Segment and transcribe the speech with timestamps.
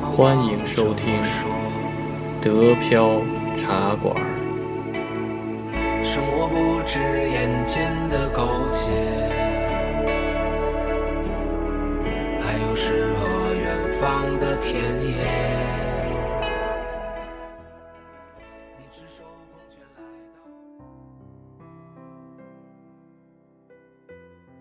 [0.00, 1.12] 欢迎收听
[2.40, 3.20] 德飘
[3.56, 4.14] 茶馆。
[6.02, 8.92] 生活不止眼前的苟且，
[12.40, 15.52] 还有诗和远方的田野。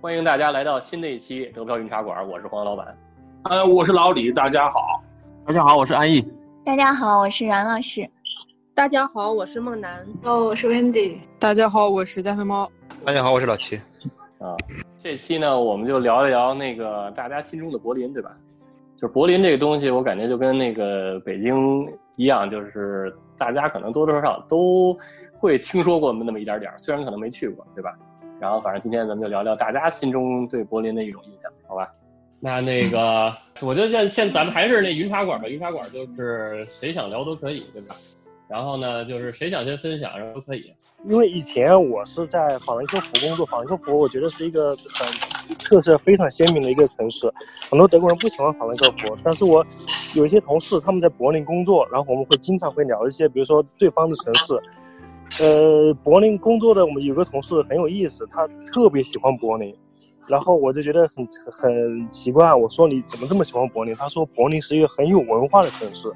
[0.02, 2.98] 欢迎大家来到新的一期德飘云茶馆，我是黄老板。
[3.44, 5.00] 呃，我是老李，大家好。
[5.46, 6.24] 大家好，我是安逸。
[6.64, 8.08] 大家好，我是冉老师。
[8.76, 10.08] 大家好，我是梦楠。
[10.24, 11.18] 哦，我是 Wendy。
[11.40, 12.70] 大家好，我是加菲猫。
[13.04, 13.76] 大家好，我是老齐。
[14.38, 14.56] 啊，
[15.02, 18.32] 这期呢，我们就聊一聊那个大家心中的柏林，对吧？
[18.96, 21.88] 就是柏林这个东西，我感觉就跟那个北京
[22.18, 24.96] 一样，就是大家可能多多少少都
[25.40, 27.94] 会听说过那么一点点儿，虽然可能没去过，对吧？
[28.40, 31.92] 然后反正今天咱们就聊聊大家心中对柏林的一种印象，好吧？
[32.44, 37.96] 那那个，我觉得现现咱们还是那云茶馆吧，云茶馆就是谁想聊都可以，对吧？
[38.50, 40.74] 然后呢，就是谁想先分享，然后都可以。
[41.08, 47.32] 因为以前我是在法兰克福工作，法兰克福我觉得是一个很特色非常鲜明的一个城市，
[47.70, 49.64] 很多德国人不喜欢法兰克福，但是我
[50.16, 54.60] 有一些同事他们在柏林工作，然后我们会经常会聊一些，比如说对方的城市。
[55.42, 59.74] 呃，柏林工作的我们有个同事很有意思，他特别喜欢柏林，
[60.28, 63.94] 然后我就觉得很很奇怪，我说你怎么这么喜欢柏林？
[63.96, 66.12] 他说柏林是一个很有文化的城市。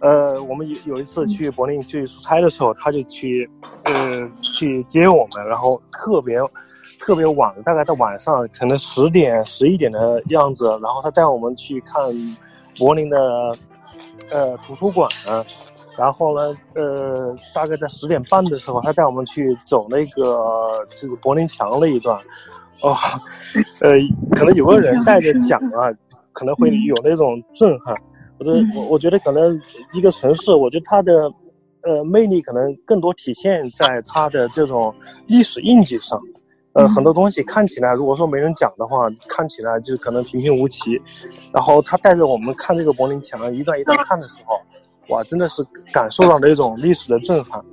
[0.00, 3.48] 呃，我们有有一次去柏林去出差的时候，他就去，
[3.84, 6.38] 呃，去接我们，然后特别
[6.98, 12.02] 特别晚，大概到晚上可能十点十一点的样子，然后他带我们去看
[12.78, 13.54] 柏林的
[14.30, 15.06] 呃图书馆，
[16.00, 22.16] 然后呢，呃，大概在十点半的时候，他带我们去走那个这个柏林墙那一段，
[22.82, 22.96] 哦，
[23.82, 23.90] 呃，
[24.30, 25.92] 可能有个人带着讲啊，
[26.32, 27.94] 可能会有那种震撼。
[28.38, 29.60] 我觉得我我觉得可能
[29.92, 31.30] 一个城市，我觉得它的
[31.82, 34.94] 呃魅力可能更多体现在它的这种
[35.26, 36.18] 历史印记上。
[36.72, 40.98] 呃，很多东西看起来如果说没人讲的话，看起来就可能平平无奇。
[41.52, 44.56] 然后他带着我们看这个柏林墙，一段一段看的时候，
[45.10, 45.62] 哇，真的是
[45.92, 47.64] 感受到了那种历史的震撼。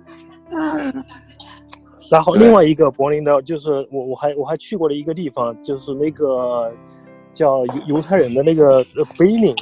[2.09, 6.71] 然后另外一个柏林的，就是我我还我还去过的一个地方，就是那个
[7.33, 9.53] 叫犹犹太人的那个呃碑林。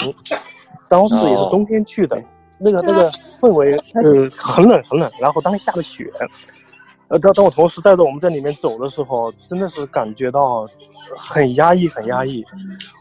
[0.88, 2.16] 当时也是冬天去的，
[2.60, 3.10] 那个那个
[3.40, 6.08] 氛围，呃，很冷很冷，然后当时下了雪，
[7.08, 10.64] 呃，当当我同事带着我们在里面走的时候，真的是感觉到
[11.18, 12.46] 很压抑，很压抑。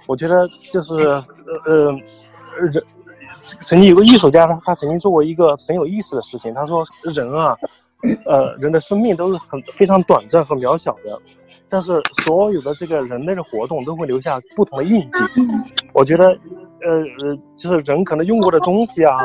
[0.07, 1.25] 我觉得就是呃
[1.67, 1.93] 呃，
[2.73, 2.83] 人
[3.61, 7.57] 曾经有个艺术家，他他曾经做过一个很有意思的事情，他说人啊，
[8.27, 11.21] 呃，人的生命都是很非常短暂和渺小的，
[11.69, 15.19] 但是所有的这个人类的活动都会留下不同的印记。
[15.93, 16.37] 我觉得。
[16.87, 19.17] 呃呃，就是人可能用过的东西啊，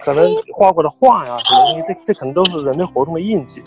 [0.00, 3.62] 可能画过的画呀，什么东西，这这可能都是人类活动的印记。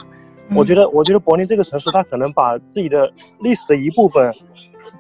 [0.56, 4.32] 我觉得，我觉得柏林这个城市，它可能把自己的历史的一部分，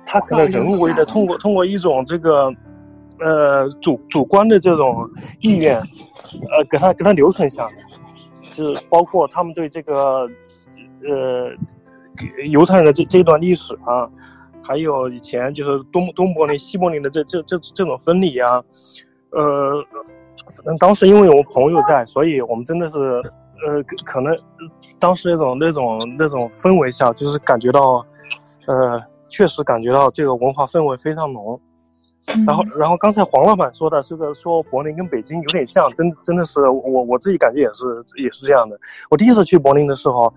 [0.03, 2.51] 它可能人为的通过通过一种这个，
[3.19, 5.09] 呃主主观的这种
[5.41, 7.73] 意愿，呃给他给他留存下来，
[8.51, 10.29] 就是包括他们对这个，
[11.03, 11.51] 呃
[12.49, 14.09] 犹太人的这这段历史啊。
[14.61, 18.63] 还有以前就是东东柏林、西柏林的这这这这种分离啊，
[19.31, 19.83] 呃，
[20.45, 22.99] 反正当时因为我朋友在，所以我们真的是
[23.65, 24.31] 呃可能
[24.99, 28.05] 当时那种那种那种氛围下，就是感觉到
[28.67, 31.59] 呃确实感觉到这个文化氛围非常浓。
[32.45, 37.85] 然后然后刚才黄老板说的这个说柏林跟北京有点像，真真的是我我自己感觉也是
[38.23, 38.79] 也是这样的。
[39.09, 40.33] 我第一次去柏林的时候，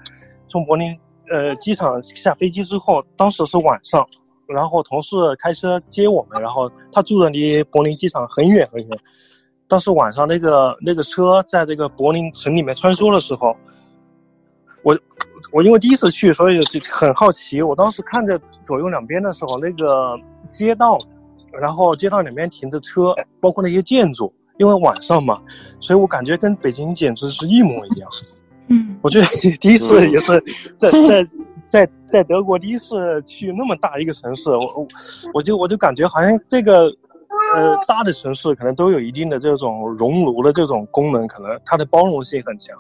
[0.49, 0.99] 从柏林
[1.31, 4.07] 呃机场下飞机之后，当时是晚上。
[4.49, 8.99] 然后同事开车接我们，然后他住的离柏林机场很远很远。
[9.67, 13.57] 当时晚上那个那个车在这个柏林城里面穿梭的时候，
[14.83, 14.99] 我
[15.53, 17.63] 我因为第一次去，所以就很好奇。
[17.63, 20.19] 我当时看着左右两边的时候，那个
[20.51, 20.99] 街道，
[21.61, 25.41] 然后街道两边停着车，包括那些建筑，因为晚上嘛，
[25.81, 28.11] 所以我感觉跟北京简直是一模一样。
[28.69, 29.27] 嗯，我觉得
[29.61, 30.41] 第一次也是
[30.79, 31.25] 在在。
[31.65, 34.87] 在在德国第一次去那么大一个城市，我我
[35.33, 36.83] 我就我就感觉好像这个
[37.55, 42.77] 呃大的城市可能都有一定的这种熔炉的这种功能，可能它的包容性很强。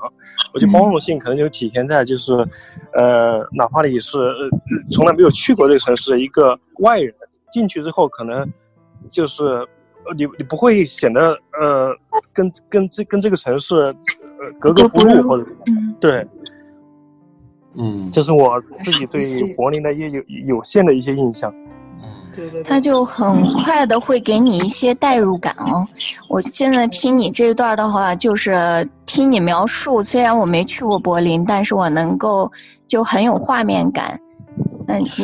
[0.52, 2.34] 我觉得包容性可能就体现在就是
[2.92, 4.50] 呃哪怕你是呃
[4.90, 7.14] 从来没有去过这个城市的一个外人
[7.52, 8.50] 进去之后，可能
[9.10, 9.64] 就是
[10.16, 11.94] 你你不会显得呃
[12.32, 13.94] 跟跟这跟这个城市呃
[14.58, 15.46] 格格不入或者
[16.00, 16.26] 对。
[17.74, 19.22] 嗯，这是我自己对
[19.54, 20.22] 柏林的一些有
[20.56, 21.50] 有限的一些印象。
[22.02, 25.88] 嗯，对对对，它就很快的会给你一些代入感哦。
[26.28, 32.52] 我现在听你这一段的话，就是听你描述，虽然我没去过柏林，但是我能够
[32.86, 34.20] 就很有画面感。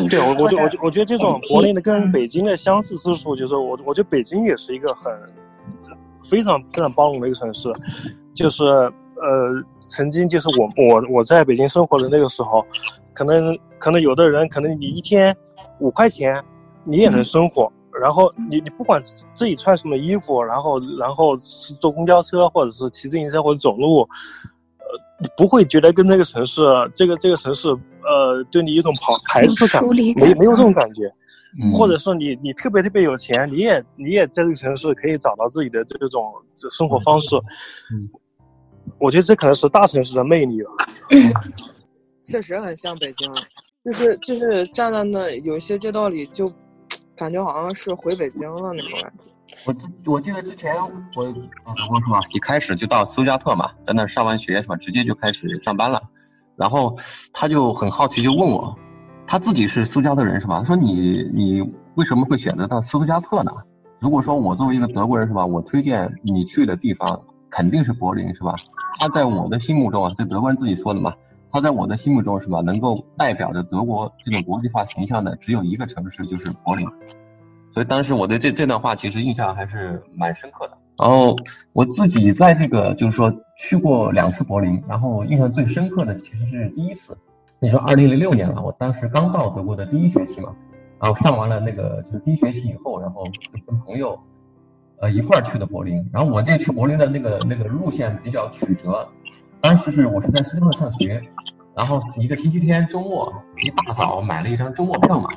[0.09, 5.12] 对我我就我就我觉得这种国内的跟北京的相似之处，就是我我觉得北京也是一个很
[6.23, 7.73] 非常非常包容的一个城市，
[8.35, 8.93] 就是呃，
[9.88, 12.65] 曾经就是我我我在北京生活的那个时候，
[13.12, 15.37] 可能可能有的人可能你一天
[15.81, 16.43] 五块钱
[16.85, 19.03] 你也能生活，然后你你不管
[19.35, 24.09] 自己穿什么衣服，然后然后是坐公交车或者是骑自行车或者走路，呃，
[25.20, 26.62] 你不会觉得跟这个城市
[26.94, 28.93] 这个这个城市呃对你有一种
[29.26, 29.82] 排排斥感
[30.17, 31.03] 没没有这种感觉。
[31.61, 36.23] 嗯或者说你你特别特别有钱，你也你也在这个城市可以找到自己的这种
[36.55, 37.35] 这生活方式。
[37.91, 38.06] 嗯，
[38.99, 40.70] 我觉得这可能是大城市的魅力吧。
[42.23, 43.35] 确实很像北京，
[43.82, 46.47] 就是就是站在那有一些街道里，就
[47.17, 49.25] 感觉好像是回北京了那种感觉。
[49.67, 56.03] 我记我记得之前我德国是吧，一开始就到斯图加特嘛，在那上完学是吧，直接就开始上班了。
[56.56, 56.97] 然后
[57.33, 58.77] 他就很好奇，就问我，
[59.27, 60.61] 他自己是苏加特人是吧？
[60.61, 63.53] 他说你你为什么会选择到斯图加特呢？
[64.00, 68.55] 如果说我作为一个德国人是吧，我推荐你去的地方肯定是柏林是吧？
[68.99, 71.15] 他在我的心目中啊，这德国人自己说的嘛，
[71.53, 76.89] 他在我的心目中是吧，能够代表着德国这种国际化形象的只有一个城市，就是柏林。
[77.73, 80.79] 所以当时我对这这段话其实印象还是蛮深刻的。
[80.99, 81.37] 然后
[81.73, 87.17] 我自己在这个就是说去过两次柏林，然后印象最深刻的其实是第一次，
[87.61, 90.53] 那时候二零零六年了，我当时刚到德国的第一学期嘛，
[90.99, 93.32] 然后上完了那个就是第一学期以后，然后就
[93.65, 94.19] 跟朋友
[94.99, 96.05] 呃一块儿去的柏林。
[96.12, 99.09] 然后我这去柏林的那个那个路线比较曲折，
[99.61, 101.23] 当时是我是在苏州上学，
[101.76, 103.32] 然后一个星期天周末
[103.64, 105.31] 一大早买了一张周末票嘛，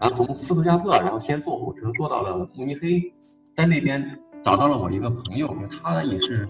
[0.00, 3.12] 然后从斯图加特，然后先坐火车坐到了慕尼黑，
[3.52, 6.48] 在那边找到了我一个朋友，因为他也是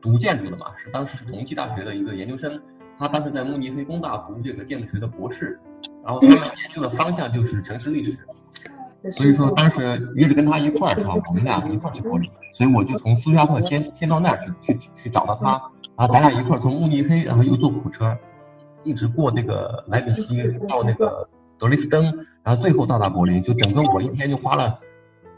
[0.00, 2.60] 读建筑的嘛，是当时是同济大学的一个研究生，
[2.98, 5.58] 他当时在慕尼黑工大读这个建筑学的博士，
[6.04, 8.18] 然后他们研究的方向就是城市历史，
[9.12, 9.80] 所以说当时
[10.14, 15.52] 约着跟他一块儿是吧，我们俩一块儿去柏林，所以我就从斯图加特先先到那儿去去去找到他，
[15.96, 18.14] 然后咱俩一块儿从慕尼黑，然后又坐火车，
[18.84, 20.36] 一直过这个莱比锡
[20.68, 21.26] 到那个
[21.60, 22.04] 德累斯登，
[22.42, 24.80] 然后最后到达柏林，就整个我一天就花了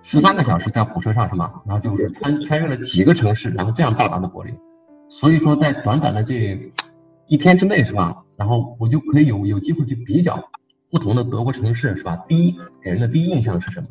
[0.00, 1.52] 十三个小时在火车上是吗？
[1.66, 4.56] 然后就是穿穿越了几个城市，然后这样到达的柏林。
[5.08, 6.72] 所以说在短短的这
[7.26, 8.22] 一天之内是吧？
[8.36, 10.48] 然后我就可以有有机会去比较
[10.90, 12.16] 不同的德国城市是吧？
[12.28, 13.88] 第一给人的第一印象是什么？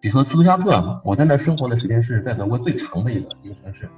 [0.00, 3.88] 比如说斯图加特，我在那生活的时间是在德国最长的一个一个城市，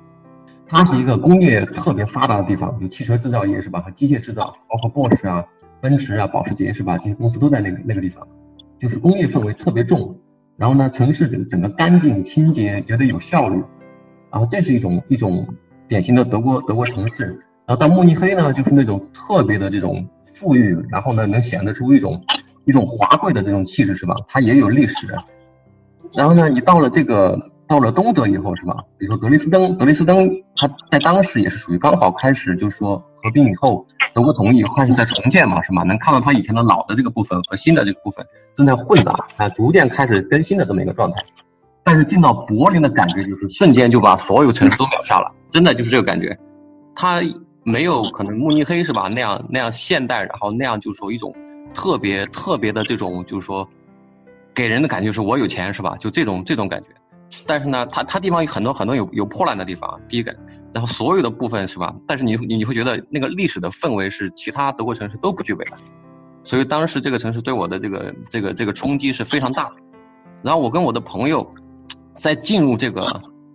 [0.66, 3.80] 它是一个工业特别发达的地方，有汽车制造业是吧？
[3.80, 5.44] 和机械制造，包括 Bosch 啊、
[5.84, 6.96] 奔驰啊、保时捷是吧？
[6.96, 8.26] 这些公司都在那个那个地方，
[8.78, 10.18] 就是工业氛围特别重。
[10.56, 13.62] 然后呢，城市整个干净清洁，觉得有效率，
[14.32, 15.46] 然后这是一种一种
[15.86, 17.26] 典型的德国德国城市。
[17.66, 22.24] 然后到慕尼黑呢，就是那种特别的这种富裕，然后呢能显得出一种
[22.64, 24.14] 一种华贵的这种气质是吧？
[24.26, 25.06] 它也有历史。
[26.14, 27.38] 然后呢，你到了这个
[27.68, 28.82] 到了东德以后是吧？
[28.96, 35.82] 比如说德累斯登，德累斯登它在当时也是属于刚好开始，就是说合并以后，德国统一以后开始在重建嘛，是吧？
[35.82, 38.24] 能看到它以前的老的这个部分和新的这个部分
[38.54, 41.24] 正在混杂啊，逐渐开始更新的这么一个状态。
[41.82, 46.38] 但是进到柏林的感觉就是瞬间就把所有城市都秒杀了，真的就是这个感觉。
[46.94, 47.22] 它
[47.62, 49.08] 没有可能慕尼黑是吧？
[49.08, 51.34] 那样那样现代，然后那样就是说一种
[51.72, 53.66] 特别特别的这种就是说
[54.54, 55.96] 给人的感觉是我有钱是吧？
[55.98, 56.88] 就这种这种感觉。
[57.46, 60.34] 但是呢，它它地方有很多很多有有破烂的地方，第一个，
[60.74, 61.94] 然后所有的部分是吧？
[62.06, 65.76] 但是你你会觉得那个历史的氛围是其他德国城市都不具备的，
[66.42, 69.70] 所以当时这个城市对我的这个这个这个冲击是非常大。
[70.42, 71.48] 然后我跟我的朋友
[72.16, 73.06] 在进入这个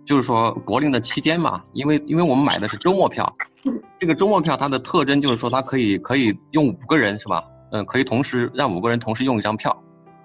[0.04, 3.32] 就是说柏林的期间嘛，因为因为我们买的是周末票，
[3.98, 7.44] 这个周末票它的特征就是说它可以可以用五个人是吧？
[7.70, 9.76] 嗯，可以同时让五个人同时用一张票。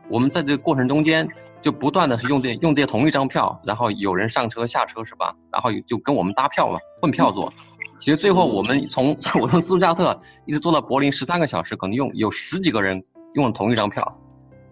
[0.10, 1.28] 我们在这个过程中间
[1.66, 5.34] 就不断的是用这用这同一张票，然后有人上车下车是吧？
[5.52, 7.52] 然后就跟我们搭票嘛，混票坐。
[7.98, 13.04] 其实最后我们从 我从斯图加特一直坐到柏林十三个小时，可能用有十几个人
[13.34, 14.16] 用了同一张票。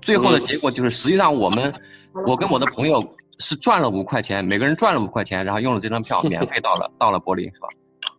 [0.03, 1.73] 最后的结果就是，实际上我们
[2.27, 3.03] 我跟我的朋友
[3.39, 7.69] 是赚了五块钱，每个人赚了五块钱，然后用了这张票 免费到了到了柏林是吧？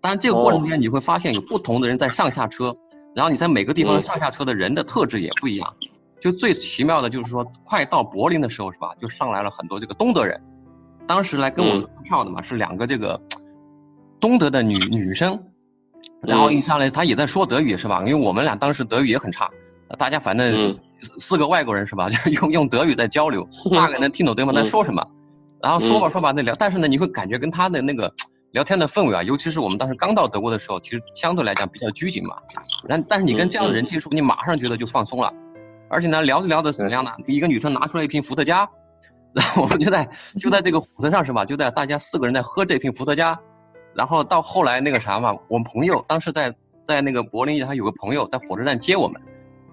[0.00, 2.76] 当然这个过程中间你会发现有不同的人在上下车，
[3.14, 5.73] 然后你在每个地方上下车的人的特质也不一样。
[6.25, 8.95] 就最奇妙的就是说，快到柏林的时候是吧？
[8.99, 10.40] 就上来了很多这个东德人，
[11.07, 13.21] 当时来跟我们投票的嘛，是两个这个
[14.19, 15.38] 东德的女女生，
[16.23, 17.99] 然后一上来她也在说德语是吧？
[18.00, 19.50] 因为我们俩当时德语也很差，
[19.99, 20.78] 大家反正
[21.19, 22.09] 四个外国人是吧？
[22.09, 25.07] 就用用德语在交流， 大概能听懂对方在说什么。
[25.61, 28.11] 然后说吧说吧那聊，但是呢，你会感觉跟他的那个
[28.52, 32.37] 聊天的氛围啊，尤其是我们当时刚到德国的时候，其实相对来讲比较拘谨嘛。
[32.88, 35.31] 但但是你跟这样的人接触，你马上觉得就放松了。
[35.95, 37.13] 而且呢，聊着聊着怎么样呢？
[37.27, 38.69] 一个女生拿出来一瓶伏特加，
[39.33, 40.09] 然后我们就在
[40.41, 41.45] 就在这个火车上是吧？
[41.45, 43.39] 就在大家四个人在喝这瓶伏特加。
[43.95, 46.53] 然后到后来那个啥嘛，我们朋友当时在
[46.85, 49.23] 在那个柏林，他有个朋友在火车站接我们。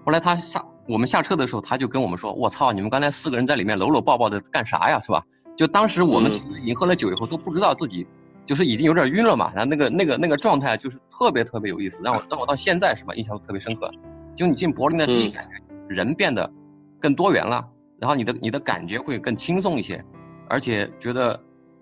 [0.04, 5.00] 后来他下我们下车的时候，他就跟我们说：“我操，你们刚才四个人在里面搂搂抱抱的干啥呀？
[5.00, 5.24] 是吧？”
[5.56, 8.06] 就当时我们已经喝了酒以后，都不知道自己
[8.46, 9.50] 就是已经有点晕了嘛。
[9.54, 13.90] 然后那个那个那个状态就是特别特别有意思，让我让我到现在是吧印象特别深刻。
[14.34, 15.60] 就你进柏林的第一感觉，
[15.92, 16.52] 人变得
[16.98, 17.68] 更多元了，
[18.00, 20.04] 然后你的你的感觉会更轻松一些，
[20.48, 21.40] 而且觉得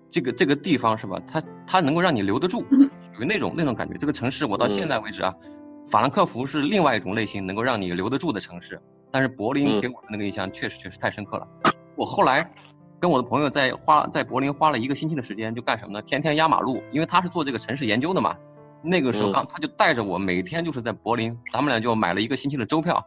[0.09, 2.61] 这个这个地方是吧，它它能够让你留得住，
[3.15, 3.97] 属于那种那种感觉。
[3.97, 5.33] 这个城市我到现在为止啊，
[5.87, 11.47] 法兰克福是另外一种类型能够让你留得住的城市，但是柏林给我的那个印象确实确实太深刻了。
[11.95, 12.51] 我后来。
[13.01, 16.03] 跟我的朋友在花在柏林花了一个星期的时间，就干什么呢？
[16.03, 18.35] 天天压马路，因为他是做这个城市研究的嘛。
[18.83, 23.03] 那个时候刚他就带着我，每天就是在柏林，咱们俩就买了一个星期的周票，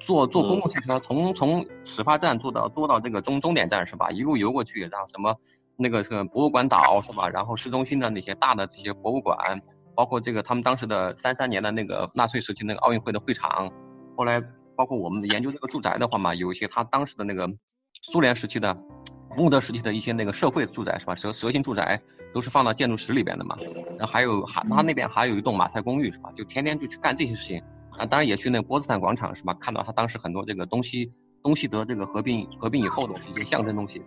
[0.00, 4.10] 坐坐公共汽车从从始发站坐到坐到这个终终点站是吧？
[4.10, 5.36] 一路游过去，然后什么
[5.76, 7.28] 那个是博物馆岛是吧？
[7.28, 9.60] 然后市中心的那些大的这些博物馆，
[9.94, 13.70] 包括这个他们当时的三三年的那个纳粹时期那个奥运会的会场，
[14.16, 14.42] 后来
[14.76, 17.48] 包括我们研究这个住宅的话嘛，有一些他当时的那个
[18.02, 18.76] 苏联时期的。
[19.36, 21.14] 穆德时期的一些那个社会住宅是吧？
[21.14, 22.00] 蛇蛇形住宅
[22.32, 23.56] 都是放到建筑史里边的嘛。
[23.96, 26.32] 然后还有还他那边还有一栋马赛公寓是吧？
[26.34, 27.62] 就天天就去干这些事情。
[27.98, 29.54] 啊，当然也去那个波茨坦广场是吧？
[29.60, 31.12] 看到他当时很多这个东西
[31.42, 34.02] 东西德这个合并合并以后的一些象征东西。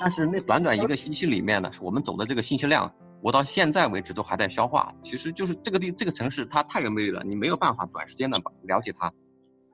[0.00, 4.94] 但是那短短一个星期里面呢，我们走的这个信息量，我到现在为止都还在消化。
[5.02, 9.12] 其实就是这个地这个城市它太有魅力了，你没有办法短时间的了解它，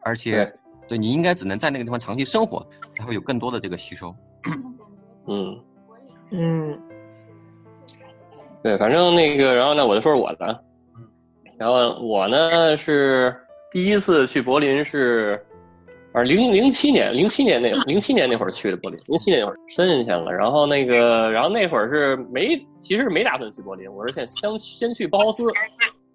[0.03, 0.53] 而且
[0.89, 4.15] 对你应该只能在那个地方长期生活，才会有更多的这个吸收。
[5.27, 5.63] 嗯，
[6.31, 6.83] 嗯，
[8.63, 10.65] 对，反正那个，然后呢，我就说说我的，
[11.59, 13.37] 然后我呢是
[13.71, 15.41] 第一次去柏林是，
[16.13, 20.33] 啊零零七年，零七年那零七年那会儿去的柏林，零七年那会儿深印象了。
[20.33, 25.45] 然后那个，然后那会儿是没，其实没打算去柏林，我是先先先去包豪斯，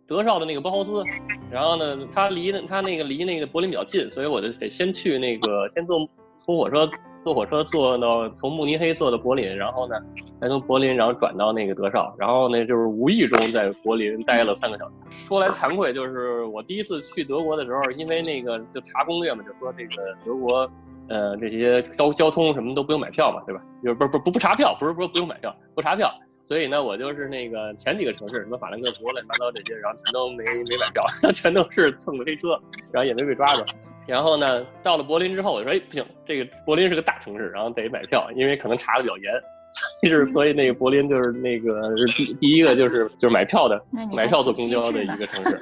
[0.05, 1.01] 德绍的那个包豪斯，
[1.49, 5.97] 然后呢，他离他那个离那个柏林比较近，所以我就得先去那个先坐
[6.37, 6.89] 从火车。
[7.25, 9.95] 坐火车坐到从慕尼黑坐到柏林，然后呢，
[10.39, 14.93] 再从柏林然后转到那个德绍，然后呢就是无意中在柏林待了三个小时。
[15.09, 20.69] 说来惭愧，就是我第一次去德国的时候，因为那个就查攻略嘛，就说这个德国，
[21.07, 23.61] 呃，这些交交通什么都不用买票嘛，对吧？
[23.81, 26.07] 就是不不不不查票，不是说不用买票，不查票。
[26.45, 32.49] 所以呢，我就是那个前几个城市，什么法兰克福、乱七八糟这些，然后全都没没买票， 全都是蹭的黑车，
[32.93, 33.65] 然后也没被抓着。
[34.05, 39.33] 然后呢，到了柏林之后，我说，哎，不行，这个柏林是个大城市，然后得买票，因为可能查的比较严。
[40.03, 43.81] 就是所以那个柏林就是那个第第一个就是就是买票的，
[44.15, 45.59] 买票坐公交的一个城市。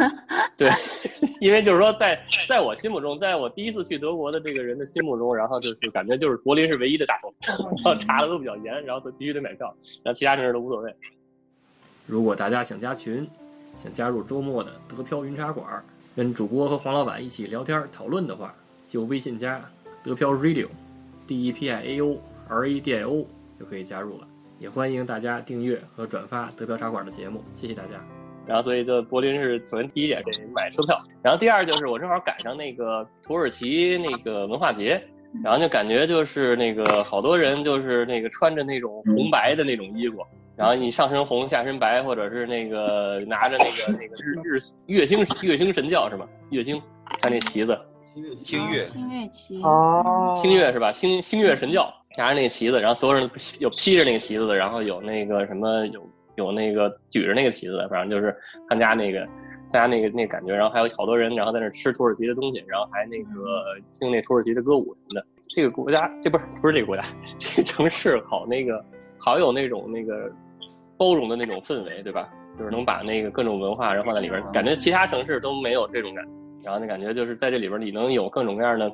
[0.58, 0.70] 对，
[1.41, 7.51] 因为就是说在在我心目中，在我第一次去德国的这个人的心目中，然后就是感觉就是柏林是唯一的大城市，
[7.84, 10.93] 然后查的都比较严，然后必须得买票，然后其他城市都无所谓。
[12.05, 13.27] 如果大家想加群，
[13.75, 15.65] 想加入周末的德飘云茶馆，
[16.15, 18.53] 跟主播和黄老板一起聊天讨论的话，
[18.88, 19.60] 就微信加
[20.03, 22.17] 德飘 Radio，D E P I A O
[22.50, 23.25] R A D I O。
[23.63, 24.27] 就可以加入了，
[24.60, 27.91] 也欢迎大家订阅和转发德标茶馆的节目，谢谢大家。
[28.46, 35.01] 然后，所以就柏林是首先第一点得买车票，然后第二就是我正好赶上那个土耳其那个文化节，
[35.41, 40.17] 然后就感觉就是那个好多人就是那个穿着那种红白的那种衣服，
[40.58, 46.27] 然后你上身红下身白，或者是那个拿着那个 那个日日月星月星神教是吧？
[46.50, 46.82] 月星，
[47.22, 47.79] 看那旗子。
[48.43, 50.91] 星月，星月旗哦，星月是吧？
[50.91, 53.29] 星星月神教拿着那个旗子，然后所有人
[53.60, 58.36] 有披着那个旗子的，然后有那个什么有有那个举着那个旗子的，反正就是
[58.70, 59.20] 参加那个
[59.67, 63.29] 参加那个那感觉，然后还有好多人，然后在那吃土耳其的东西，然后还那个
[63.91, 65.27] 听那土耳其的歌舞什么的。
[65.50, 67.03] 这个国家这不是不是这个国家，
[67.38, 68.84] 这个城市好那个
[69.20, 70.32] 好有那种那个
[70.98, 72.29] 包容的那种氛围，对吧？
[72.58, 76.24] 就是能把那个各种文化然后放在里边，感觉其他城市都没有这种感。
[76.63, 78.89] 然后那感觉就是在这里边你能有各种各样的，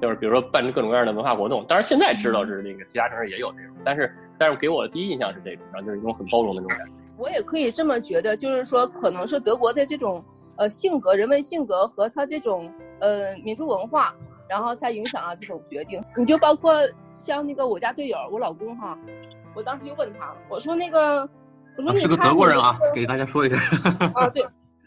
[0.00, 1.64] 就是比如说办各种各样的文化活动。
[1.66, 6.92] 当然现在知道是那个其他城市也有这种，但是但是给我的第一印象是这种，然后就是一种很包容的那种感觉。
[7.16, 10.24] 我也可以这么觉得，就是说可能是德国的这种
[10.56, 14.14] 呃性格、人文性格和他这种呃民族文化，
[14.48, 16.02] 然后才影响了这种决定。
[16.16, 16.74] 你就包括
[17.18, 18.98] 像那个我家队友，我老公哈，
[19.54, 21.28] 我当时就问他，我说那个，
[21.76, 23.56] 我说你是个德国人啊，给大家说一下。
[24.14, 24.46] 啊对。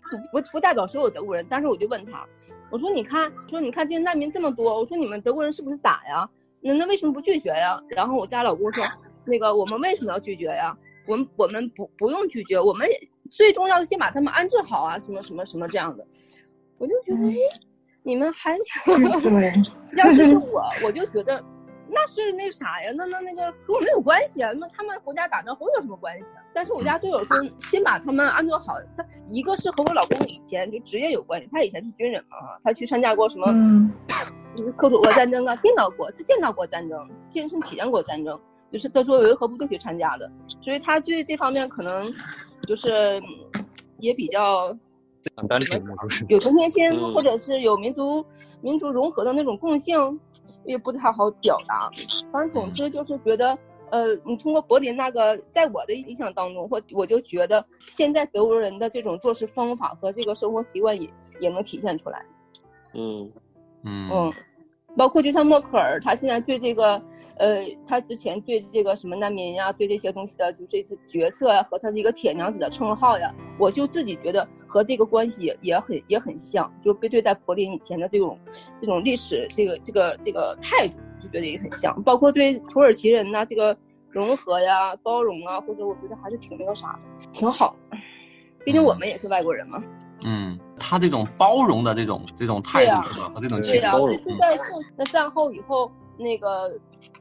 [0.09, 2.25] 不不不代表所有德国人，但是我就问他，
[2.71, 6.29] 我说你看，说你看今天难民这么多，我说你们德国人是不是傻呀？
[6.61, 7.81] 那那为什么不拒绝呀？
[7.89, 8.83] 然后我家老公说，
[9.25, 10.77] 那个我们为什么要拒绝呀？
[11.07, 12.87] 我们我们不不用拒绝，我们
[13.31, 16.05] 最重要的先把他们安置好啊，什么什么什么这样的，
[16.77, 17.35] 我就觉得，哎，
[18.03, 18.57] 你们还，
[19.95, 21.43] 要是是我，我就觉得。
[21.91, 22.91] 那是那啥呀？
[22.95, 24.51] 那那那个和我没有关系啊。
[24.53, 26.43] 那他们回家打仗和我有什么关系啊？
[26.53, 28.75] 但是我家队友说，先把他们安顿好。
[28.95, 33.47] 他一个是和我老公以前就职业有关系，他以前是军人嘛，他去参加过什么，
[34.55, 38.39] 就是克楚俄战争啊，见到过，他见到过战争，亲身体验过战争，
[38.71, 40.31] 就是他作为维和部队去参加的，
[40.61, 42.13] 所以他对这方面可能
[42.67, 43.21] 就是
[43.97, 44.77] 也比较。
[45.35, 45.89] 很单纯的，
[46.27, 48.25] 有同情心，或者是有民族
[48.61, 50.19] 民族融合的那种共性，
[50.65, 51.89] 也不太好表达。
[52.31, 53.57] 反正总之就是觉得，
[53.91, 61.09] 呃，你通过柏林那个，在我的印象当中，或我就觉得现在德国人的这种做事方法和这个生活习惯也
[61.39, 62.25] 也能体现出来。
[62.93, 63.31] 嗯
[63.83, 64.33] 嗯嗯，
[64.95, 67.01] 包括就像默克尔，他现在对这个。
[67.39, 78.37] 呃，他之前对这个什么难民呀，对这些东西的就这次决策呀，和他是一个铁娘子的称号呀，我就自己觉得和这个关系也也很也很像，就被对待柏林以前的这种
[78.77, 83.75] 这种历史这个这个这个态度，就觉得也很像，包括对土耳其人呐这个
[84.09, 86.99] 融合呀、包容啊，或者我觉得还是挺那个啥，
[87.31, 87.97] 挺好的，
[88.65, 89.81] 毕竟我们也是外国人嘛。
[90.25, 93.31] 嗯，他这种包容的这种这种态度是吧？
[93.33, 94.35] 和这种气度，就是
[94.97, 96.69] 在战后以后那个。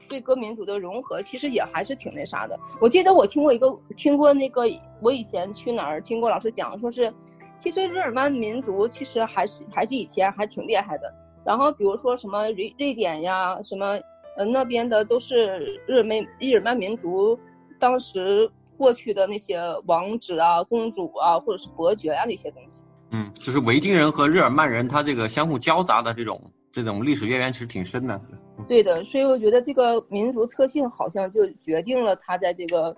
[0.07, 2.59] 对各民族的融合，其实也还是挺那啥的。
[2.81, 4.63] 我记得我听过一个，听过那个，
[5.01, 7.13] 我以前去哪儿听过老师讲，说是，
[7.57, 11.13] 其实日耳曼民族其实还是还是以前还挺厉害的。
[11.45, 13.99] 然后比如说什么瑞瑞典呀，什么
[14.37, 17.39] 呃那边的都是日耳曼日耳曼民族
[17.79, 22.81] 当时过去的那些王子啊、公主啊，或者是伯爵啊那些东西。
[23.11, 26.41] 嗯，就是维京人和日耳曼人他这个相互交杂的这种。
[26.71, 28.21] 这种历史渊源其实挺深的，
[28.67, 32.95] 对的，所以我觉得这个民族特性好像就决定了他在这个，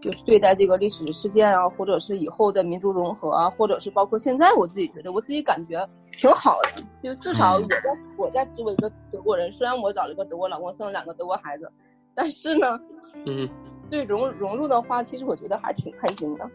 [0.00, 11.70] 就是对待这个历史事件啊，或者是以后的民族融合啊，或者是包括现在，我自己觉得我自己感觉挺好的，就至少我在我在作为一个德国人，虽然我找了一个德国老公，生了两个德国孩子，
[12.14, 12.78] 但是呢，
[13.26, 13.48] 嗯，
[13.90, 16.48] 对融融入的话，其实我觉得还挺开心的。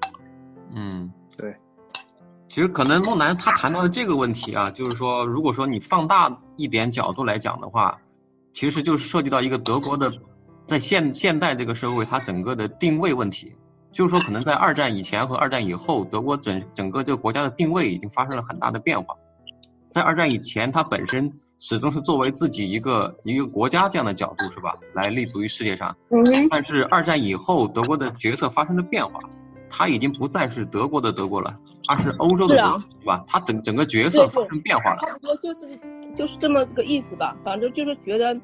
[0.73, 1.53] 嗯，对。
[2.49, 7.99] 其实可能梦楠他谈到的这个问题啊，就是说，如果说你放大一点角度来讲的话，
[8.53, 10.12] 其实就是涉及到一个德国的，
[10.67, 13.53] 在现现代这个社会它整个的定位问题。
[13.91, 19.15] 就是说，可能在二战以前和二战以后，德国整整个这个国家的定位已经发生了很大的变化。
[19.89, 25.95] 在二战以前，它本身始终是作为自己一个一个国家这样的角度，是吧，来立足于世界上。
[26.12, 26.47] 嗯。
[26.49, 29.19] 但是二战以后，德国的角色发生了变化。
[29.69, 31.56] 他已经不再是德国的德国了，
[31.88, 33.23] 而是欧洲的德国，是吧？
[33.27, 35.01] 他整整个角色发生变化了。
[35.08, 35.67] 差不多就是
[36.15, 37.36] 就是这么个意思吧。
[37.43, 38.36] 反正就是觉得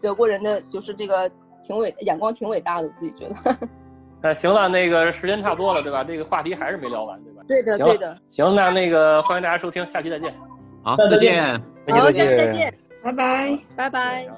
[0.00, 1.30] 德国人的就是这个
[1.66, 3.56] 挺伟，眼光挺伟大的，我自己觉得。
[4.22, 6.04] 那行了，那个时间差不多了，对吧？
[6.04, 7.42] 这个话题还是没聊完，对吧？
[7.48, 8.18] 对的，对的。
[8.28, 10.34] 行，那那个欢迎大家收听，下期再见。
[10.82, 11.58] 好，再见。
[11.88, 12.74] 好，下期再见。
[13.02, 14.28] 拜拜，拜拜。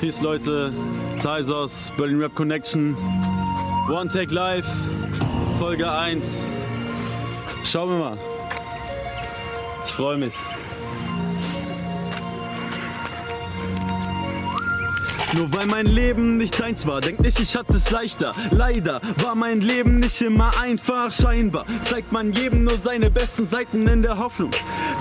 [0.00, 0.72] Peace, Leute.
[1.20, 2.94] Taisos, Berlin Rap Connection.
[3.88, 4.66] One Take Live,
[5.58, 6.42] Folge 1.
[7.64, 8.18] Schauen wir mal.
[9.84, 10.34] Ich freue mich.
[15.36, 18.34] Nur weil mein Leben nicht deins war, denk nicht, ich hatte es leichter.
[18.50, 21.12] Leider war mein Leben nicht immer einfach.
[21.12, 24.50] Scheinbar zeigt man jedem nur seine besten Seiten in der Hoffnung,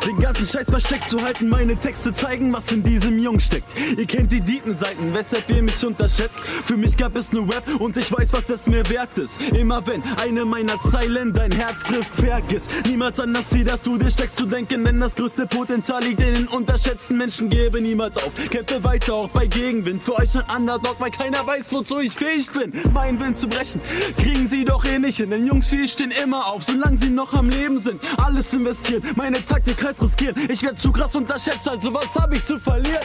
[0.06, 1.50] den ganzen Scheiß versteckt zu halten.
[1.50, 3.72] Meine Texte zeigen, was in diesem Jung steckt.
[3.98, 6.40] Ihr kennt die deepen Seiten, weshalb ihr mich unterschätzt.
[6.66, 9.42] Für mich gab es nur Rap und ich weiß, was es mir wert ist.
[9.54, 13.98] Immer wenn eine meiner Zeilen dein Herz trifft, vergiss niemals an das Ziel, dass du
[13.98, 17.50] dir steckst zu denken, denn das größte Potenzial liegt in den unterschätzten Menschen.
[17.50, 20.04] Gebe niemals auf, kämpfe weiter auch bei Gegenwind.
[20.04, 22.72] Für euch ein Underdog, weil keiner weiß, wozu ich fähig bin.
[22.94, 23.82] Mein Willen zu brechen,
[24.18, 25.30] kriegen sie doch eh nicht hin.
[25.30, 28.02] Denn Jungs wie ich stehen immer auf, solange sie noch am Leben sind.
[28.18, 30.36] Alles investieren, meine Taktik heißt riskieren.
[30.50, 33.00] Ich werde zu krass unterschätzt, also was hab ich zu verlieren?